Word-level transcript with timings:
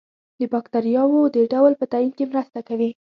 د 0.39 0.41
باکتریاوو 0.53 1.21
د 1.35 1.37
ډول 1.53 1.73
په 1.79 1.85
تعین 1.91 2.11
کې 2.17 2.29
مرسته 2.31 2.59
کوي. 2.67 2.89